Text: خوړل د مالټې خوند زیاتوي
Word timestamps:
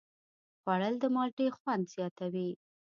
خوړل 0.61 0.95
د 0.99 1.03
مالټې 1.15 1.47
خوند 1.57 1.83
زیاتوي 1.93 2.49